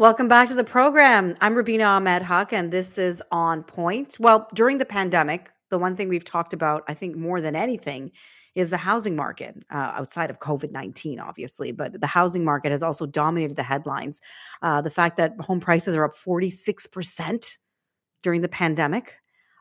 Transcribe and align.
Welcome 0.00 0.28
back 0.28 0.48
to 0.48 0.54
the 0.54 0.64
program. 0.64 1.36
I'm 1.42 1.54
Rubina 1.54 1.84
Ahmed 1.84 2.22
Haq, 2.22 2.54
and 2.54 2.72
this 2.72 2.96
is 2.96 3.22
On 3.32 3.62
Point. 3.62 4.16
Well, 4.18 4.48
during 4.54 4.78
the 4.78 4.86
pandemic, 4.86 5.50
the 5.68 5.76
one 5.76 5.94
thing 5.94 6.08
we've 6.08 6.24
talked 6.24 6.54
about, 6.54 6.84
I 6.88 6.94
think, 6.94 7.16
more 7.16 7.42
than 7.42 7.54
anything, 7.54 8.10
is 8.54 8.70
the 8.70 8.78
housing 8.78 9.14
market 9.14 9.62
uh, 9.70 9.92
outside 9.94 10.30
of 10.30 10.38
COVID 10.38 10.72
19, 10.72 11.20
obviously, 11.20 11.70
but 11.70 12.00
the 12.00 12.06
housing 12.06 12.46
market 12.46 12.72
has 12.72 12.82
also 12.82 13.04
dominated 13.04 13.58
the 13.58 13.62
headlines. 13.62 14.22
Uh, 14.62 14.80
the 14.80 14.88
fact 14.88 15.18
that 15.18 15.38
home 15.38 15.60
prices 15.60 15.94
are 15.94 16.04
up 16.04 16.14
46% 16.14 17.58
during 18.22 18.40
the 18.40 18.48
pandemic. 18.48 19.18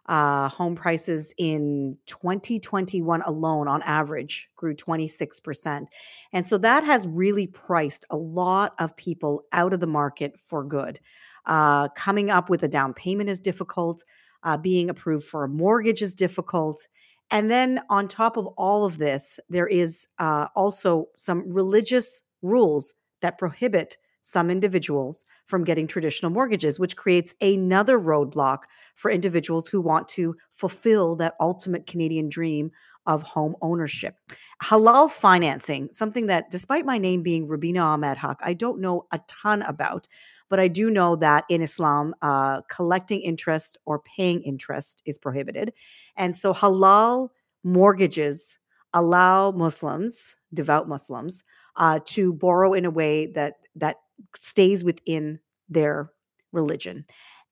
Uh, 0.09 0.49
home 0.49 0.73
prices 0.73 1.35
in 1.37 1.95
2021 2.07 3.21
alone, 3.21 3.67
on 3.67 3.79
average, 3.83 4.49
grew 4.55 4.73
26%. 4.73 5.85
And 6.33 6.45
so 6.47 6.57
that 6.57 6.83
has 6.83 7.07
really 7.07 7.45
priced 7.45 8.05
a 8.09 8.17
lot 8.17 8.73
of 8.79 8.97
people 8.97 9.43
out 9.51 9.71
of 9.71 9.81
the 9.81 9.85
market 9.85 10.35
for 10.39 10.63
good. 10.63 10.99
Uh, 11.45 11.89
coming 11.89 12.31
up 12.31 12.49
with 12.49 12.63
a 12.63 12.67
down 12.67 12.91
payment 12.95 13.29
is 13.29 13.39
difficult, 13.39 14.03
uh, 14.41 14.57
being 14.57 14.89
approved 14.89 15.25
for 15.25 15.43
a 15.43 15.47
mortgage 15.47 16.01
is 16.01 16.15
difficult. 16.15 16.87
And 17.29 17.51
then 17.51 17.79
on 17.91 18.07
top 18.07 18.35
of 18.35 18.47
all 18.57 18.85
of 18.85 18.97
this, 18.97 19.39
there 19.47 19.67
is 19.67 20.07
uh, 20.17 20.47
also 20.55 21.09
some 21.17 21.47
religious 21.51 22.23
rules 22.41 22.95
that 23.21 23.37
prohibit 23.37 23.97
some 24.21 24.49
individuals 24.49 25.25
from 25.45 25.63
getting 25.63 25.87
traditional 25.87 26.31
mortgages, 26.31 26.79
which 26.79 26.95
creates 26.95 27.33
another 27.41 27.99
roadblock 27.99 28.59
for 28.95 29.11
individuals 29.11 29.67
who 29.67 29.81
want 29.81 30.07
to 30.09 30.35
fulfill 30.51 31.15
that 31.15 31.35
ultimate 31.39 31.87
Canadian 31.87 32.29
dream 32.29 32.71
of 33.05 33.23
home 33.23 33.55
ownership. 33.61 34.15
Halal 34.61 35.09
financing, 35.09 35.89
something 35.91 36.27
that, 36.27 36.51
despite 36.51 36.85
my 36.85 36.97
name 36.97 37.23
being 37.23 37.47
Rubina 37.47 37.81
Ahmed 37.81 38.17
Haq, 38.17 38.39
I 38.43 38.53
don't 38.53 38.79
know 38.79 39.07
a 39.11 39.19
ton 39.27 39.63
about, 39.63 40.07
but 40.49 40.59
I 40.59 40.67
do 40.67 40.91
know 40.91 41.15
that 41.15 41.45
in 41.49 41.61
Islam, 41.61 42.13
uh, 42.21 42.61
collecting 42.69 43.21
interest 43.21 43.77
or 43.85 43.99
paying 43.99 44.41
interest 44.41 45.01
is 45.05 45.17
prohibited. 45.17 45.73
And 46.17 46.35
so 46.35 46.53
halal 46.53 47.29
mortgages 47.63 48.59
allow 48.93 49.51
Muslims, 49.51 50.35
devout 50.53 50.87
Muslims, 50.87 51.43
uh, 51.77 51.99
to 52.05 52.33
borrow 52.33 52.73
in 52.73 52.85
a 52.85 52.91
way 52.91 53.27
that 53.27 53.55
that 53.75 53.97
stays 54.35 54.83
within 54.83 55.39
their 55.69 56.11
religion. 56.51 57.05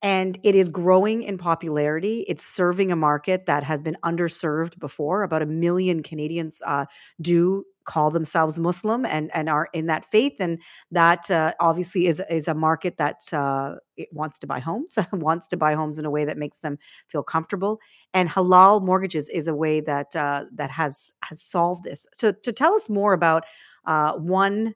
And 0.04 0.38
it 0.44 0.54
is 0.54 0.70
growing 0.70 1.24
in 1.24 1.40
popularity. 1.40 2.24
It's 2.28 2.46
serving 2.46 2.92
a 2.92 2.96
market 2.96 3.48
that 3.48 3.64
has 3.64 3.82
been 3.82 3.98
underserved 4.06 4.78
before. 4.80 5.24
About 5.24 5.42
a 5.42 5.48
million 5.48 6.04
Canadians 6.04 6.62
uh, 6.66 6.86
do 7.20 7.64
call 7.86 8.12
themselves 8.12 8.60
Muslim 8.60 9.06
and, 9.06 9.32
and 9.34 9.50
are 9.50 9.70
in 9.74 9.88
that 9.88 10.06
faith. 10.06 10.36
And 10.40 10.62
that 10.92 11.32
uh, 11.32 11.54
obviously 11.60 12.06
is, 12.06 12.22
is 12.30 12.48
a 12.48 12.54
market 12.54 12.98
that 12.98 13.22
uh, 13.34 13.76
wants 14.12 14.38
to 14.40 14.48
buy 14.48 14.60
homes, 14.60 15.00
wants 15.14 15.48
to 15.48 15.58
buy 15.58 15.74
homes 15.74 15.98
in 15.98 16.06
a 16.06 16.12
way 16.12 16.26
that 16.26 16.38
makes 16.38 16.60
them 16.60 16.78
feel 17.08 17.24
comfortable. 17.24 17.80
And 18.14 18.30
halal 18.30 18.86
mortgages 18.86 19.30
is 19.30 19.48
a 19.48 19.56
way 19.56 19.80
that 19.82 20.16
uh, 20.16 20.46
that 20.54 20.70
has 20.70 21.14
has 21.24 21.42
solved 21.42 21.86
this. 21.86 22.06
So 22.16 22.32
to 22.32 22.52
tell 22.52 22.76
us 22.76 22.88
more 22.90 23.14
about 23.14 23.46
uh, 23.86 24.14
one 24.18 24.76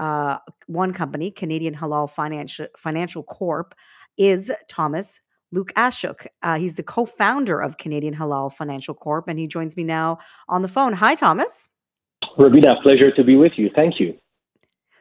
uh, 0.00 0.38
one 0.66 0.92
company, 0.92 1.30
Canadian 1.30 1.74
Halal 1.74 2.10
Financial 2.10 2.66
Financial 2.76 3.22
Corp, 3.22 3.74
is 4.16 4.50
Thomas 4.68 5.20
Lukaszuk. 5.54 6.26
Uh, 6.42 6.58
he's 6.58 6.76
the 6.76 6.82
co-founder 6.82 7.60
of 7.60 7.76
Canadian 7.76 8.14
Halal 8.14 8.52
Financial 8.52 8.94
Corp, 8.94 9.28
and 9.28 9.38
he 9.38 9.46
joins 9.46 9.76
me 9.76 9.84
now 9.84 10.18
on 10.48 10.62
the 10.62 10.68
phone. 10.68 10.94
Hi, 10.94 11.14
Thomas. 11.14 11.68
Rubina, 12.38 12.80
pleasure 12.82 13.10
to 13.12 13.22
be 13.22 13.36
with 13.36 13.52
you. 13.56 13.70
Thank 13.74 14.00
you. 14.00 14.16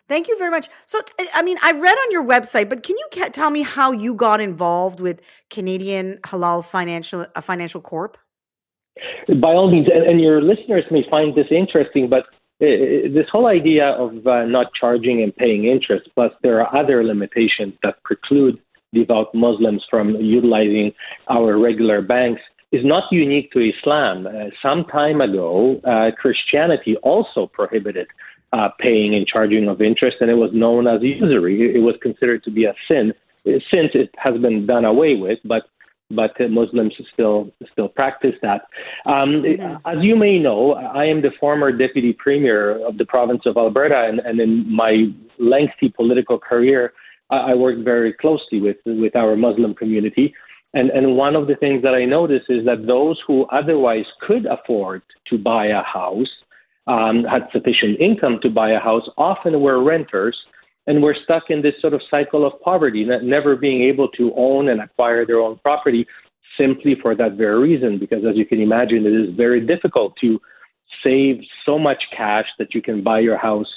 Thank 0.10 0.28
you 0.28 0.38
very 0.38 0.50
much. 0.50 0.70
So, 0.88 1.00
I 1.36 1.44
mean, 1.44 1.58
I 1.62 1.72
read 1.72 1.98
on 2.06 2.12
your 2.12 2.26
website, 2.26 2.68
but 2.68 2.81
can 2.81 2.96
you 2.98 3.30
tell 3.31 3.52
me 3.52 3.62
how 3.62 3.92
you 3.92 4.16
got 4.16 4.42
involved 4.42 5.00
with 5.00 5.22
Canadian 5.52 6.18
Halal 6.24 6.66
Financial 6.66 7.28
uh, 7.36 7.42
Financial 7.42 7.80
Corp? 7.80 8.18
By 9.28 9.54
all 9.54 9.72
means, 9.72 9.88
and, 9.94 10.04
and 10.04 10.20
your 10.20 10.42
listeners 10.42 10.84
may 10.92 11.04
find 11.10 11.36
this 11.36 11.46
interesting, 11.52 12.10
but 12.10 12.26
this 12.59 13.25
whole 13.31 13.47
idea 13.47 13.92
of 13.92 14.28
uh, 14.28 14.46
not 14.46 14.68
charging 14.80 15.24
and 15.24 15.36
paying 15.36 15.66
interest, 15.66 16.09
plus 16.14 16.31
there 16.44 16.62
are 16.62 16.75
other 16.78 17.03
limitations 17.03 17.74
that 17.84 18.03
preclude 18.03 18.59
devout 18.94 19.34
Muslims 19.34 19.84
from 19.90 20.16
utilizing 20.16 20.92
our 21.30 21.58
regular 21.58 22.02
banks, 22.02 22.42
is 22.72 22.86
not 22.86 23.03
unique 23.12 23.52
to 23.52 23.59
Islam. 23.59 24.28
Uh, 24.28 24.31
some 24.62 24.86
time 24.86 25.22
ago, 25.22 25.80
uh, 25.86 26.12
Christianity 26.16 26.98
also 26.98 27.48
prohibited 27.48 28.08
uh, 28.53 28.69
paying 28.80 29.16
and 29.16 29.25
charging 29.28 29.68
of 29.68 29.81
interest, 29.81 30.18
and 30.19 30.30
it 30.30 30.36
was 30.36 30.52
known 30.53 30.88
as 30.88 31.02
usury. 31.02 31.75
It 31.75 31.80
was 31.80 31.96
considered 32.02 32.44
to 32.44 32.52
be 32.52 32.66
a 32.66 32.74
sin. 32.88 33.14
Since 33.46 33.92
it 33.94 34.14
has 34.18 34.40
been 34.40 34.68
done 34.68 34.86
away 34.86 35.16
with, 35.16 35.40
but 35.46 35.64
but 36.12 36.31
Muslims 36.50 36.94
still 37.14 37.52
still 37.72 37.88
practice 37.88 38.36
that. 38.42 38.62
Um, 39.06 39.44
mm-hmm. 39.44 39.75
As 39.86 40.03
you 40.03 40.16
may 40.16 40.40
know, 40.40 40.74
I 40.74 41.06
am 41.06 41.22
the 41.22 41.31
former 41.40 41.72
deputy 41.72 42.14
premier 42.14 42.86
of 42.86 42.97
the 42.97 43.06
province 43.06 43.44
of 43.46 43.58
Alberta, 43.58 44.08
and, 44.08 44.19
and 44.19 44.40
in 44.40 44.74
my 44.74 45.06
lengthy 45.38 45.90
political 45.90 46.40
career, 46.40 46.94
I, 47.30 47.52
I 47.52 47.56
worked 47.56 47.84
very 47.84 48.14
closely 48.14 48.59
with 48.59 48.78
with 48.86 49.16
our 49.16 49.36
Muslim 49.36 49.74
community. 49.75 50.34
And, 50.74 50.92
and 50.92 51.16
one 51.16 51.36
of 51.36 51.48
the 51.48 51.56
things 51.56 51.81
that 51.81 51.96
I 51.96 52.06
noticed 52.06 52.46
is 52.50 52.64
that 52.66 52.86
those 52.86 53.19
who 53.25 53.46
otherwise 53.46 54.06
could 54.22 54.46
afford 54.46 55.02
to 55.28 55.38
buy 55.38 55.66
a 55.66 55.81
house, 55.81 56.28
um, 56.86 57.24
had 57.24 57.48
sufficient 57.52 58.00
income 58.00 58.40
to 58.44 58.50
buy 58.52 58.69
a 58.72 58.80
house, 58.80 59.08
often 59.18 59.62
were 59.62 59.84
renters 59.84 60.38
and 60.90 61.04
we're 61.04 61.14
stuck 61.24 61.52
in 61.52 61.62
this 61.62 61.76
sort 61.80 61.94
of 61.94 62.02
cycle 62.10 62.48
of 62.48 62.60
poverty, 62.62 63.06
never 63.22 63.56
being 63.56 63.84
able 63.84 64.08
to 64.10 64.34
own 64.36 64.70
and 64.70 64.82
acquire 64.82 65.24
their 65.24 65.40
own 65.40 65.60
property 65.60 66.08
simply 66.58 66.96
for 67.00 67.14
that 67.14 67.34
very 67.34 67.60
reason. 67.60 68.00
Because 68.00 68.26
as 68.28 68.36
you 68.36 68.44
can 68.44 68.60
imagine, 68.60 69.06
it 69.06 69.14
is 69.14 69.36
very 69.38 69.62
difficult 69.62 70.16
to 70.20 70.40
save 71.04 71.42
so 71.64 71.78
much 71.78 72.02
cash 72.18 72.48
that 72.58 72.74
you 72.74 72.82
can 72.82 73.04
buy 73.04 73.20
your 73.20 73.38
house 73.38 73.68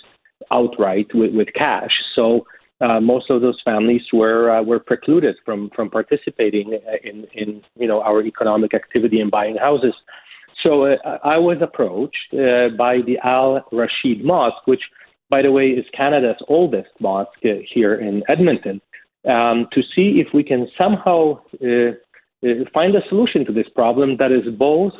outright 0.50 1.06
with, 1.12 1.34
with 1.34 1.48
cash. 1.54 1.90
So 2.16 2.46
uh, 2.80 2.98
most 2.98 3.28
of 3.28 3.42
those 3.42 3.60
families 3.62 4.02
were 4.10 4.50
uh, 4.50 4.62
were 4.62 4.80
precluded 4.80 5.36
from 5.44 5.70
from 5.76 5.90
participating 5.90 6.78
in 7.04 7.26
in 7.34 7.62
you 7.78 7.86
know 7.86 8.00
our 8.00 8.22
economic 8.22 8.72
activity 8.72 9.20
in 9.20 9.28
buying 9.28 9.56
houses. 9.56 9.94
So 10.62 10.86
uh, 10.86 11.18
I 11.22 11.36
was 11.36 11.58
approached 11.60 12.32
uh, 12.32 12.70
by 12.76 12.94
the 13.06 13.18
Al 13.22 13.64
Rashid 13.70 14.24
Mosque, 14.24 14.66
which 14.66 14.82
by 15.32 15.40
the 15.40 15.50
way, 15.50 15.68
is 15.68 15.86
Canada's 15.96 16.42
oldest 16.46 16.90
mosque 17.00 17.44
here 17.74 17.94
in 17.94 18.22
Edmonton, 18.28 18.82
um, 19.26 19.66
to 19.72 19.80
see 19.94 20.20
if 20.22 20.28
we 20.34 20.44
can 20.44 20.68
somehow 20.76 21.40
uh, 21.64 21.92
uh, 22.46 22.48
find 22.74 22.94
a 22.94 23.00
solution 23.08 23.46
to 23.46 23.52
this 23.58 23.70
problem 23.74 24.18
that 24.18 24.30
is 24.30 24.46
both 24.58 24.92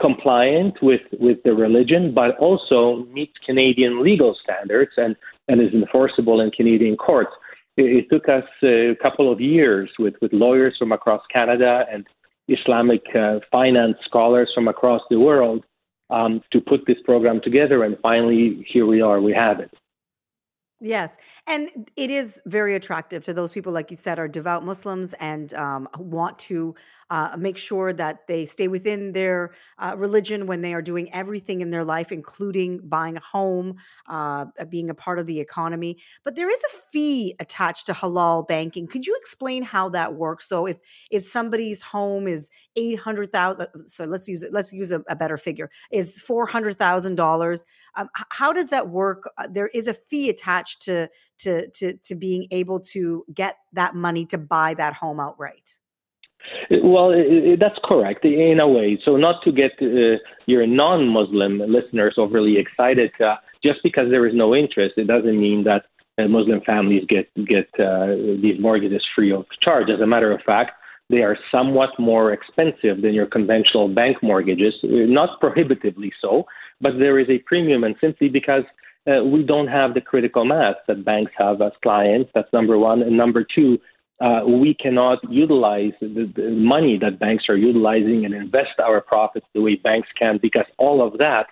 compliant 0.00 0.74
with, 0.82 1.02
with 1.20 1.38
the 1.44 1.54
religion, 1.54 2.12
but 2.12 2.36
also 2.38 3.06
meets 3.12 3.34
Canadian 3.46 4.02
legal 4.02 4.36
standards 4.42 4.90
and, 4.96 5.14
and 5.46 5.62
is 5.62 5.72
enforceable 5.72 6.40
in 6.40 6.50
Canadian 6.50 6.96
courts. 6.96 7.30
It, 7.76 7.88
it 7.98 8.06
took 8.10 8.28
us 8.28 8.48
a 8.64 8.96
couple 9.00 9.30
of 9.30 9.40
years 9.40 9.88
with, 10.00 10.14
with 10.20 10.32
lawyers 10.32 10.74
from 10.76 10.90
across 10.90 11.22
Canada 11.32 11.84
and 11.92 12.04
Islamic 12.48 13.02
uh, 13.14 13.38
finance 13.52 13.98
scholars 14.04 14.50
from 14.56 14.66
across 14.66 15.02
the 15.08 15.20
world 15.20 15.62
um, 16.10 16.40
to 16.52 16.60
put 16.60 16.86
this 16.86 16.98
program 17.04 17.40
together. 17.42 17.84
And 17.84 17.96
finally, 18.02 18.66
here 18.68 18.86
we 18.86 19.00
are, 19.00 19.20
we 19.20 19.32
have 19.32 19.60
it. 19.60 19.70
Yes. 20.80 21.18
And 21.48 21.90
it 21.96 22.08
is 22.08 22.40
very 22.46 22.76
attractive 22.76 23.24
to 23.24 23.32
those 23.34 23.50
people, 23.50 23.72
like 23.72 23.90
you 23.90 23.96
said, 23.96 24.18
are 24.20 24.28
devout 24.28 24.64
Muslims 24.64 25.12
and 25.14 25.52
um, 25.54 25.88
want 25.98 26.38
to 26.40 26.76
uh, 27.10 27.34
make 27.38 27.56
sure 27.56 27.92
that 27.92 28.26
they 28.28 28.44
stay 28.46 28.68
within 28.68 29.12
their 29.12 29.52
uh, 29.78 29.94
religion 29.96 30.46
when 30.46 30.60
they 30.60 30.74
are 30.74 30.82
doing 30.82 31.12
everything 31.12 31.62
in 31.62 31.70
their 31.70 31.84
life, 31.84 32.12
including 32.12 32.78
buying 32.84 33.16
a 33.16 33.20
home, 33.20 33.76
uh, 34.08 34.44
being 34.68 34.88
a 34.90 34.94
part 34.94 35.18
of 35.18 35.26
the 35.26 35.40
economy. 35.40 35.98
But 36.22 36.36
there 36.36 36.50
is 36.50 36.60
a 36.62 36.76
fee 36.92 37.34
attached 37.40 37.86
to 37.86 37.92
halal 37.92 38.46
banking. 38.46 38.86
Could 38.86 39.06
you 39.06 39.16
explain 39.18 39.62
how 39.62 39.88
that 39.88 40.14
works? 40.14 40.46
So 40.48 40.66
if 40.66 40.76
if 41.10 41.22
somebody's 41.22 41.80
home 41.82 42.28
is 42.28 42.50
eight 42.76 43.00
hundred 43.00 43.32
thousand, 43.32 43.68
uh, 43.74 43.78
so 43.86 44.04
let's 44.04 44.28
use 44.28 44.42
it. 44.42 44.52
Let's 44.52 44.72
use 44.72 44.92
a, 44.92 45.02
a 45.08 45.16
better 45.16 45.38
figure. 45.38 45.70
Is 45.90 46.18
four 46.18 46.44
hundred 46.46 46.76
thousand 46.78 47.14
dollars? 47.14 47.64
Um, 47.96 48.10
how 48.28 48.52
does 48.52 48.68
that 48.68 48.90
work? 48.90 49.30
Uh, 49.38 49.48
there 49.50 49.68
is 49.68 49.88
a 49.88 49.94
fee 49.94 50.28
attached 50.28 50.67
to 50.80 51.08
to 51.38 51.68
to 51.70 51.96
to 51.96 52.14
being 52.14 52.46
able 52.50 52.80
to 52.80 53.24
get 53.34 53.56
that 53.72 53.94
money 53.94 54.26
to 54.26 54.38
buy 54.38 54.74
that 54.74 54.94
home 54.94 55.20
outright. 55.20 55.78
Well, 56.70 57.10
that's 57.58 57.78
correct 57.84 58.24
in 58.24 58.60
a 58.60 58.68
way. 58.68 58.98
So, 59.04 59.16
not 59.16 59.42
to 59.44 59.52
get 59.52 59.72
uh, 59.82 60.18
your 60.46 60.66
non 60.66 61.08
Muslim 61.08 61.58
listeners 61.58 62.14
overly 62.16 62.58
excited, 62.58 63.10
uh, 63.20 63.36
just 63.62 63.80
because 63.82 64.10
there 64.10 64.26
is 64.26 64.34
no 64.34 64.54
interest, 64.54 64.94
it 64.96 65.06
doesn't 65.06 65.38
mean 65.38 65.64
that 65.64 65.86
uh, 66.18 66.28
Muslim 66.28 66.60
families 66.64 67.04
get, 67.08 67.28
get 67.46 67.68
uh, 67.78 68.08
these 68.42 68.60
mortgages 68.60 69.02
free 69.14 69.32
of 69.32 69.46
charge. 69.62 69.88
As 69.90 70.00
a 70.00 70.06
matter 70.06 70.32
of 70.32 70.40
fact, 70.42 70.72
they 71.10 71.18
are 71.18 71.38
somewhat 71.50 71.90
more 71.98 72.32
expensive 72.32 73.02
than 73.02 73.14
your 73.14 73.26
conventional 73.26 73.88
bank 73.88 74.18
mortgages, 74.22 74.74
not 74.82 75.40
prohibitively 75.40 76.12
so, 76.20 76.44
but 76.80 76.98
there 76.98 77.18
is 77.18 77.28
a 77.30 77.38
premium, 77.46 77.82
and 77.82 77.96
simply 78.00 78.28
because 78.28 78.64
uh, 79.08 79.24
we 79.24 79.42
don't 79.42 79.68
have 79.68 79.94
the 79.94 80.00
critical 80.00 80.44
mass 80.44 80.74
that 80.86 81.04
banks 81.04 81.32
have 81.36 81.62
as 81.62 81.72
clients. 81.82 82.30
That's 82.34 82.52
number 82.52 82.78
one. 82.78 83.02
And 83.02 83.16
number 83.16 83.46
two, 83.54 83.78
uh, 84.20 84.40
we 84.46 84.74
cannot 84.74 85.18
utilize 85.30 85.92
the, 86.00 86.30
the, 86.34 86.50
money 86.50 86.98
that 87.00 87.20
banks 87.20 87.44
are 87.48 87.56
utilizing 87.56 88.24
and 88.24 88.34
invest 88.34 88.80
our 88.82 89.00
profits 89.00 89.46
the 89.54 89.62
way 89.62 89.76
banks 89.76 90.08
can 90.18 90.38
because 90.42 90.66
all 90.76 91.06
of 91.06 91.18
that 91.18 91.46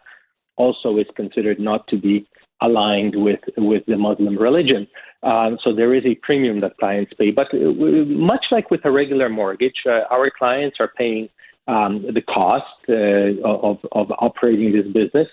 also 0.57 0.99
is 0.99 1.07
considered 1.15 1.61
not 1.61 1.87
to 1.89 1.97
be 1.97 2.27
aligned 2.61 3.15
with, 3.15 3.41
with 3.57 3.85
the 3.87 3.97
Muslim 3.97 4.37
religion. 4.37 4.87
Uh, 5.23 5.51
so 5.63 5.75
there 5.75 5.95
is 5.95 6.05
a 6.05 6.17
premium 6.17 6.61
that 6.61 6.77
clients 6.79 7.13
pay. 7.19 7.31
But 7.31 7.49
uh, 7.55 7.71
much 8.07 8.47
like 8.51 8.71
with 8.71 8.85
a 8.85 8.91
regular 8.91 9.29
mortgage, 9.29 9.83
uh, 9.87 10.01
our 10.11 10.31
clients 10.37 10.79
are 10.81 10.91
paying 10.97 11.29
um, 11.69 12.05
the 12.13 12.23
cost 12.23 12.65
uh, 12.89 13.47
of, 13.47 13.79
of 13.93 14.11
operating 14.19 14.73
this 14.73 14.87
business 14.93 15.29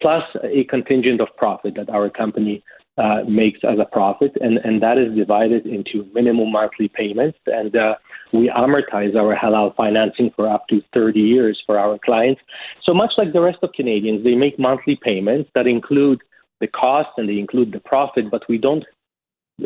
plus 0.00 0.24
a 0.42 0.64
contingent 0.64 1.20
of 1.20 1.28
profit 1.36 1.74
that 1.76 1.90
our 1.90 2.10
company 2.10 2.62
uh, 2.98 3.22
makes 3.28 3.60
as 3.62 3.78
a 3.78 3.84
profit, 3.84 4.32
and, 4.40 4.58
and 4.58 4.82
that 4.82 4.96
is 4.98 5.14
divided 5.14 5.66
into 5.66 6.08
minimum 6.14 6.50
monthly 6.50 6.88
payments. 6.88 7.38
And 7.46 7.76
uh, 7.76 7.96
we 8.32 8.48
amortize 8.48 9.14
our 9.14 9.36
halal 9.36 9.74
financing 9.76 10.30
for 10.34 10.48
up 10.48 10.66
to 10.68 10.80
30 10.94 11.20
years 11.20 11.60
for 11.66 11.78
our 11.78 11.98
clients. 12.04 12.40
So 12.84 12.94
much 12.94 13.12
like 13.18 13.32
the 13.32 13.40
rest 13.40 13.58
of 13.62 13.72
Canadians, 13.72 14.24
they 14.24 14.34
make 14.34 14.58
monthly 14.58 14.98
payments 15.02 15.50
that 15.54 15.66
include 15.66 16.22
the 16.60 16.66
cost 16.66 17.10
and 17.18 17.28
they 17.28 17.38
include 17.38 17.72
the 17.72 17.80
profit, 17.80 18.30
but 18.30 18.42
we 18.48 18.58
don't 18.58 18.84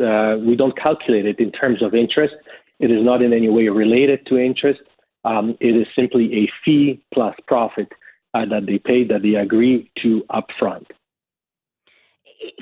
uh, 0.01 0.37
we 0.45 0.55
don't 0.55 0.77
calculate 0.77 1.25
it 1.25 1.39
in 1.39 1.51
terms 1.51 1.81
of 1.81 1.93
interest. 1.93 2.33
It 2.79 2.91
is 2.91 3.03
not 3.03 3.21
in 3.21 3.33
any 3.33 3.49
way 3.49 3.67
related 3.67 4.25
to 4.27 4.37
interest. 4.37 4.79
Um, 5.25 5.57
it 5.59 5.75
is 5.75 5.85
simply 5.95 6.33
a 6.33 6.49
fee 6.63 7.01
plus 7.13 7.35
profit 7.45 7.89
uh, 8.33 8.45
that 8.45 8.65
they 8.65 8.79
pay 8.79 9.03
that 9.05 9.21
they 9.21 9.35
agree 9.35 9.91
to 10.01 10.23
upfront. 10.31 10.85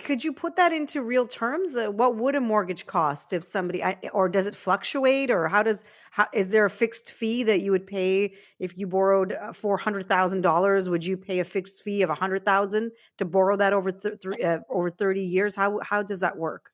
Could 0.03 0.23
you 0.23 0.33
put 0.33 0.55
that 0.55 0.73
into 0.73 1.01
real 1.01 1.27
terms? 1.27 1.75
Uh, 1.75 1.91
what 1.91 2.15
would 2.15 2.35
a 2.35 2.41
mortgage 2.41 2.85
cost 2.85 3.33
if 3.33 3.43
somebody, 3.43 3.83
or 4.13 4.27
does 4.27 4.47
it 4.47 4.55
fluctuate, 4.55 5.29
or 5.29 5.47
how 5.47 5.63
does 5.63 5.83
how, 6.11 6.27
is 6.33 6.51
there 6.51 6.65
a 6.65 6.69
fixed 6.69 7.11
fee 7.11 7.43
that 7.43 7.61
you 7.61 7.71
would 7.71 7.85
pay 7.85 8.33
if 8.59 8.77
you 8.77 8.87
borrowed 8.87 9.33
uh, 9.33 9.53
four 9.53 9.77
hundred 9.77 10.07
thousand 10.07 10.41
dollars? 10.41 10.89
Would 10.89 11.05
you 11.05 11.17
pay 11.17 11.39
a 11.39 11.45
fixed 11.45 11.83
fee 11.83 12.01
of 12.01 12.09
a 12.09 12.15
hundred 12.15 12.45
thousand 12.45 12.91
to 13.17 13.25
borrow 13.25 13.55
that 13.57 13.73
over 13.73 13.91
th- 13.91 14.19
th- 14.21 14.41
uh, 14.41 14.59
over 14.69 14.89
thirty 14.89 15.21
years? 15.23 15.55
How 15.55 15.79
how 15.83 16.03
does 16.03 16.21
that 16.21 16.37
work? 16.37 16.71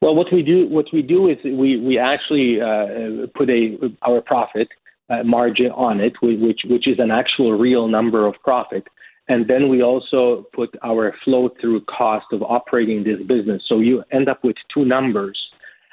Well, 0.00 0.14
what 0.14 0.32
we 0.32 0.42
do 0.42 0.68
what 0.68 0.86
we 0.92 1.02
do 1.02 1.28
is 1.28 1.36
we 1.44 1.78
we 1.78 1.98
actually 1.98 2.60
uh, 2.60 3.26
put 3.36 3.50
a 3.50 3.78
our 4.02 4.20
profit 4.22 4.68
uh, 5.10 5.22
margin 5.24 5.70
on 5.72 6.00
it, 6.00 6.14
which 6.22 6.60
which 6.64 6.86
is 6.86 6.98
an 6.98 7.10
actual 7.10 7.52
real 7.52 7.88
number 7.88 8.26
of 8.26 8.34
profit 8.42 8.86
and 9.28 9.48
then 9.48 9.68
we 9.68 9.82
also 9.82 10.46
put 10.52 10.74
our 10.82 11.14
flow 11.24 11.50
through 11.60 11.82
cost 11.82 12.26
of 12.32 12.42
operating 12.42 13.04
this 13.04 13.20
business. 13.26 13.62
So 13.68 13.78
you 13.78 14.02
end 14.12 14.28
up 14.28 14.42
with 14.42 14.56
two 14.72 14.84
numbers 14.84 15.38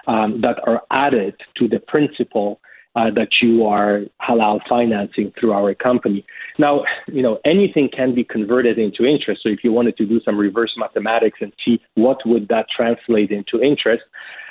um, 0.07 0.41
that 0.41 0.57
are 0.65 0.81
added 0.91 1.35
to 1.57 1.67
the 1.67 1.79
principal 1.79 2.59
uh, 2.95 3.11
that 3.11 3.29
you 3.39 3.65
are 3.65 4.01
halal 4.27 4.59
financing 4.67 5.31
through 5.39 5.53
our 5.53 5.75
company. 5.75 6.25
Now, 6.57 6.83
you 7.07 7.21
know, 7.21 7.37
anything 7.45 7.87
can 7.95 8.15
be 8.15 8.23
converted 8.23 8.79
into 8.79 9.05
interest. 9.05 9.41
So 9.43 9.49
if 9.49 9.63
you 9.63 9.71
wanted 9.71 9.95
to 9.97 10.05
do 10.07 10.19
some 10.25 10.35
reverse 10.35 10.73
mathematics 10.75 11.37
and 11.39 11.53
see 11.63 11.79
what 11.93 12.17
would 12.25 12.47
that 12.47 12.65
translate 12.75 13.29
into 13.29 13.61
interest, 13.61 14.03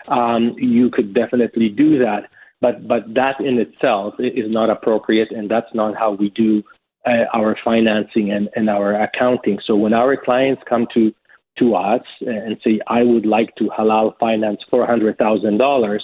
um, 0.06 0.54
you 0.56 0.88
could 0.88 1.12
definitely 1.12 1.68
do 1.68 1.98
that. 1.98 2.30
But 2.60 2.88
but 2.88 3.14
that 3.14 3.40
in 3.40 3.58
itself 3.58 4.14
is 4.18 4.50
not 4.50 4.70
appropriate, 4.70 5.30
and 5.30 5.50
that's 5.50 5.72
not 5.74 5.96
how 5.96 6.12
we 6.12 6.30
do 6.30 6.62
uh, 7.06 7.24
our 7.32 7.56
financing 7.64 8.32
and, 8.32 8.48
and 8.56 8.68
our 8.68 9.00
accounting. 9.00 9.58
So 9.64 9.76
when 9.76 9.94
our 9.94 10.16
clients 10.16 10.62
come 10.68 10.86
to 10.94 11.12
to 11.58 11.74
us 11.74 12.02
and 12.20 12.56
say, 12.62 12.80
I 12.86 13.02
would 13.02 13.26
like 13.26 13.54
to 13.56 13.64
halal 13.64 14.16
finance 14.18 14.60
$400,000, 14.72 15.98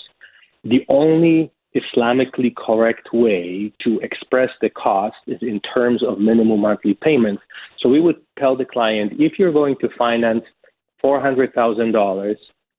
the 0.64 0.80
only 0.88 1.52
Islamically 1.76 2.54
correct 2.54 3.08
way 3.12 3.72
to 3.82 4.00
express 4.00 4.50
the 4.60 4.70
cost 4.70 5.16
is 5.26 5.38
in 5.42 5.60
terms 5.60 6.02
of 6.02 6.18
minimum 6.18 6.60
monthly 6.60 6.94
payments. 6.94 7.42
So 7.80 7.88
we 7.88 8.00
would 8.00 8.16
tell 8.38 8.56
the 8.56 8.64
client, 8.64 9.12
if 9.18 9.38
you're 9.38 9.52
going 9.52 9.76
to 9.80 9.88
finance 9.98 10.44
$400,000 11.02 12.34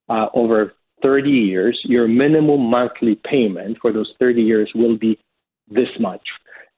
uh, 0.09 0.27
over 0.33 0.73
30 1.01 1.29
years, 1.29 1.79
your 1.83 2.07
minimum 2.07 2.61
monthly 2.61 3.15
payment 3.23 3.77
for 3.81 3.91
those 3.91 4.11
30 4.19 4.41
years 4.41 4.71
will 4.75 4.97
be 4.97 5.19
this 5.69 5.89
much 5.99 6.23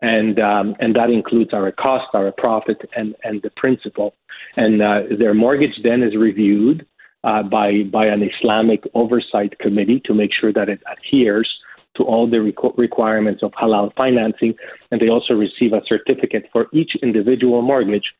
and 0.02 0.40
um, 0.40 0.76
and 0.80 0.96
that 0.96 1.10
includes 1.10 1.54
our 1.54 1.72
cost, 1.72 2.08
our 2.14 2.32
profit, 2.32 2.78
and 2.96 3.16
and 3.24 3.42
the 3.42 3.50
principal. 3.56 4.14
And 4.56 4.82
uh, 4.82 5.02
their 5.20 5.34
mortgage 5.34 5.80
then 5.84 6.04
is 6.04 6.16
reviewed 6.16 6.86
uh, 7.24 7.44
by 7.44 7.84
by 7.92 8.06
an 8.06 8.22
Islamic 8.24 8.84
oversight 8.94 9.58
committee 9.60 10.02
to 10.06 10.14
make 10.14 10.32
sure 10.40 10.54
that 10.54 10.70
it 10.70 10.82
adheres 10.92 11.50
to 11.96 12.04
all 12.04 12.30
the 12.30 12.38
requ- 12.38 12.78
requirements 12.78 13.42
of 13.42 13.52
halal 13.54 13.94
financing, 13.96 14.54
and 14.92 15.02
they 15.02 15.10
also 15.10 15.34
receive 15.34 15.74
a 15.74 15.82
certificate 15.88 16.46
for 16.54 16.68
each 16.72 16.92
individual 17.02 17.64
mortgage 17.64 18.14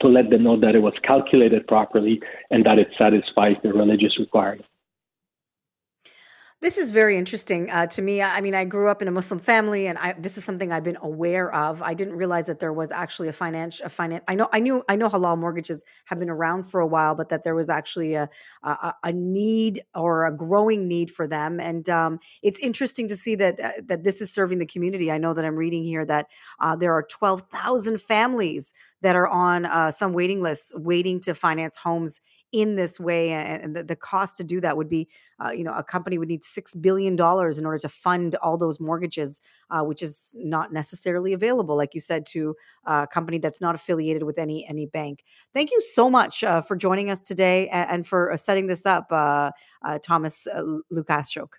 to 0.00 0.08
let 0.08 0.28
them 0.28 0.42
know 0.42 0.60
that 0.60 0.74
it 0.74 0.80
was 0.80 0.92
calculated 1.02 1.66
properly 1.66 2.20
and 2.50 2.66
that 2.66 2.78
it 2.78 2.88
satisfies 2.98 3.56
the 3.62 3.72
religious 3.72 4.18
requirements. 4.18 4.68
This 6.62 6.78
is 6.78 6.90
very 6.90 7.18
interesting 7.18 7.70
uh, 7.70 7.86
to 7.88 8.00
me. 8.00 8.22
I 8.22 8.40
mean, 8.40 8.54
I 8.54 8.64
grew 8.64 8.88
up 8.88 9.02
in 9.02 9.08
a 9.08 9.10
Muslim 9.10 9.38
family, 9.38 9.86
and 9.86 9.98
I, 9.98 10.14
this 10.18 10.38
is 10.38 10.44
something 10.44 10.72
I've 10.72 10.82
been 10.82 10.96
aware 11.02 11.54
of. 11.54 11.82
I 11.82 11.92
didn't 11.92 12.16
realize 12.16 12.46
that 12.46 12.60
there 12.60 12.72
was 12.72 12.90
actually 12.90 13.28
a 13.28 13.32
finance, 13.34 13.78
a 13.80 13.90
finance. 13.90 14.24
I 14.26 14.36
know, 14.36 14.48
I 14.54 14.60
knew, 14.60 14.82
I 14.88 14.96
know 14.96 15.10
halal 15.10 15.38
mortgages 15.38 15.84
have 16.06 16.18
been 16.18 16.30
around 16.30 16.62
for 16.62 16.80
a 16.80 16.86
while, 16.86 17.14
but 17.14 17.28
that 17.28 17.44
there 17.44 17.54
was 17.54 17.68
actually 17.68 18.14
a 18.14 18.30
a, 18.62 18.94
a 19.04 19.12
need 19.12 19.82
or 19.94 20.24
a 20.24 20.34
growing 20.34 20.88
need 20.88 21.10
for 21.10 21.28
them. 21.28 21.60
And 21.60 21.86
um, 21.90 22.20
it's 22.42 22.58
interesting 22.58 23.06
to 23.08 23.16
see 23.16 23.34
that 23.34 23.60
uh, 23.60 23.72
that 23.84 24.02
this 24.02 24.22
is 24.22 24.32
serving 24.32 24.58
the 24.58 24.66
community. 24.66 25.12
I 25.12 25.18
know 25.18 25.34
that 25.34 25.44
I'm 25.44 25.56
reading 25.56 25.84
here 25.84 26.06
that 26.06 26.26
uh, 26.58 26.74
there 26.74 26.94
are 26.94 27.02
twelve 27.02 27.42
thousand 27.52 28.00
families 28.00 28.72
that 29.02 29.14
are 29.14 29.28
on 29.28 29.66
uh, 29.66 29.90
some 29.90 30.14
waiting 30.14 30.40
lists 30.42 30.72
waiting 30.74 31.20
to 31.20 31.34
finance 31.34 31.76
homes 31.76 32.22
in 32.52 32.76
this 32.76 33.00
way 33.00 33.30
and 33.30 33.74
the, 33.74 33.82
the 33.82 33.96
cost 33.96 34.36
to 34.36 34.44
do 34.44 34.60
that 34.60 34.76
would 34.76 34.88
be 34.88 35.08
uh, 35.44 35.50
you 35.50 35.64
know 35.64 35.72
a 35.72 35.82
company 35.82 36.16
would 36.16 36.28
need 36.28 36.44
six 36.44 36.74
billion 36.74 37.16
dollars 37.16 37.58
in 37.58 37.66
order 37.66 37.78
to 37.78 37.88
fund 37.88 38.34
all 38.36 38.56
those 38.56 38.78
mortgages 38.78 39.40
uh, 39.70 39.82
which 39.82 40.02
is 40.02 40.34
not 40.38 40.72
necessarily 40.72 41.32
available 41.32 41.76
like 41.76 41.94
you 41.94 42.00
said 42.00 42.24
to 42.24 42.54
a 42.84 43.06
company 43.06 43.38
that's 43.38 43.60
not 43.60 43.74
affiliated 43.74 44.22
with 44.22 44.38
any 44.38 44.66
any 44.68 44.86
bank 44.86 45.24
thank 45.52 45.70
you 45.70 45.80
so 45.80 46.08
much 46.08 46.44
uh, 46.44 46.60
for 46.60 46.76
joining 46.76 47.10
us 47.10 47.22
today 47.22 47.68
and, 47.68 47.90
and 47.90 48.06
for 48.06 48.32
uh, 48.32 48.36
setting 48.36 48.66
this 48.66 48.86
up 48.86 49.06
uh, 49.10 49.50
uh, 49.84 49.98
thomas 49.98 50.46
uh, 50.46 50.62
Lukaszuk. 50.92 51.54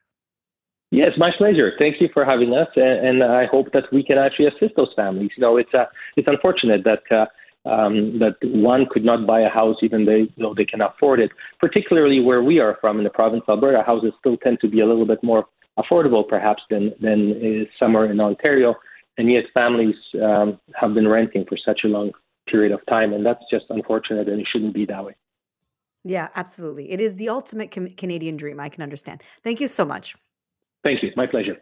Yes, 0.90 1.12
my 1.18 1.32
pleasure. 1.38 1.74
Thank 1.78 2.00
you 2.00 2.08
for 2.14 2.24
having 2.24 2.54
us, 2.54 2.70
and, 2.78 3.06
and, 3.06 3.24
I 3.24 3.46
hope 3.46 3.74
that 3.74 3.92
we 3.92 4.04
can 4.04 4.18
actually 4.18 4.48
assist 4.48 4.78
those 4.78 4.94
families. 4.96 5.32
You 5.36 5.42
know, 5.42 5.58
it's 5.58 5.74
uh, 5.74 5.84
it's 6.16 6.30
unfortunate 6.30 6.86
that 6.86 7.04
uh, 7.12 7.26
um, 7.68 8.20
that 8.20 8.36
one 8.42 8.86
could 8.90 9.04
not 9.04 9.28
buy 9.28 9.42
a 9.42 9.50
house 9.50 9.78
even 9.82 10.06
they, 10.06 10.32
though 10.38 10.54
they 10.56 10.66
can 10.66 10.82
afford 10.82 11.20
it. 11.20 11.32
Particularly 11.60 12.20
where 12.20 12.44
we 12.44 12.60
are 12.60 12.78
from 12.82 12.98
in 12.98 13.04
the 13.04 13.10
province 13.10 13.44
of 13.48 13.58
Alberta, 13.58 13.84
houses 13.86 14.14
still 14.20 14.38
tend 14.38 14.60
to 14.62 14.68
be 14.68 14.80
a 14.80 14.86
little 14.86 15.06
bit 15.06 15.24
more 15.24 15.46
affordable 15.78 16.28
perhaps 16.28 16.64
than 16.70 16.94
than 17.00 17.68
somewhere 17.80 18.12
in 18.12 18.20
Ontario, 18.20 18.76
and 19.18 19.32
yet 19.32 19.46
families 19.54 19.96
um, 20.24 20.60
have 20.76 20.94
been 20.94 21.08
renting 21.08 21.46
for 21.48 21.58
such 21.64 21.82
a 21.84 21.88
long 21.88 22.12
period 22.50 22.72
of 22.72 22.80
time, 22.88 23.14
and 23.14 23.26
that's 23.26 23.44
just 23.52 23.66
unfortunate, 23.70 24.28
and 24.28 24.40
it 24.40 24.48
shouldn't 24.52 24.74
be 24.74 24.86
that 24.86 25.04
way. 25.04 25.16
Yeah, 26.04 26.30
absolutely. 26.36 26.92
It 26.92 27.02
is 27.02 27.16
the 27.16 27.30
ultimate 27.30 27.72
Canadian 27.98 28.38
dream. 28.38 28.60
I 28.60 28.70
can 28.70 28.82
understand. 28.82 29.22
Thank 29.44 29.60
you 29.60 29.68
so 29.68 29.84
much. 29.84 30.16
Thank 30.84 31.04
you. 31.04 31.12
My 31.18 31.28
pleasure. 31.28 31.58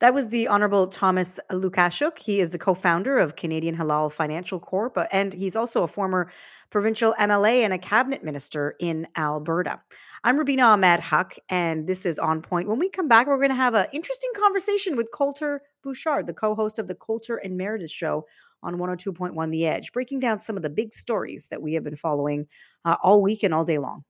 That 0.00 0.14
was 0.14 0.28
the 0.28 0.46
Honorable 0.46 0.86
Thomas 0.86 1.40
Lukaszuk. 1.50 2.18
He 2.18 2.40
is 2.40 2.50
the 2.50 2.58
co 2.58 2.74
founder 2.74 3.18
of 3.18 3.34
Canadian 3.34 3.76
Halal 3.76 4.12
Financial 4.12 4.60
Corp, 4.60 4.96
uh, 4.96 5.06
and 5.10 5.34
he's 5.34 5.56
also 5.56 5.82
a 5.82 5.88
former 5.88 6.30
provincial 6.70 7.16
MLA 7.18 7.64
and 7.64 7.72
a 7.72 7.78
cabinet 7.78 8.22
minister 8.22 8.76
in 8.78 9.08
Alberta. 9.16 9.80
I'm 10.22 10.38
Rubina 10.38 10.62
Ahmed 10.62 11.00
Haq, 11.00 11.36
and 11.48 11.88
this 11.88 12.06
is 12.06 12.20
On 12.20 12.40
Point. 12.42 12.68
When 12.68 12.78
we 12.78 12.88
come 12.88 13.08
back, 13.08 13.26
we're 13.26 13.38
going 13.38 13.48
to 13.48 13.56
have 13.56 13.74
an 13.74 13.86
interesting 13.92 14.30
conversation 14.36 14.96
with 14.96 15.10
Colter 15.12 15.62
Bouchard, 15.82 16.28
the 16.28 16.34
co 16.34 16.54
host 16.54 16.78
of 16.78 16.86
the 16.86 16.94
Colter 16.94 17.36
and 17.38 17.56
Meredith 17.56 17.90
show 17.90 18.24
on 18.62 18.76
102.1 18.76 19.50
The 19.50 19.66
Edge, 19.66 19.92
breaking 19.92 20.20
down 20.20 20.40
some 20.40 20.56
of 20.56 20.62
the 20.62 20.70
big 20.70 20.94
stories 20.94 21.48
that 21.48 21.60
we 21.60 21.74
have 21.74 21.82
been 21.82 21.96
following 21.96 22.46
uh, 22.84 22.96
all 23.02 23.20
week 23.20 23.42
and 23.42 23.52
all 23.52 23.64
day 23.64 23.78
long. 23.78 24.04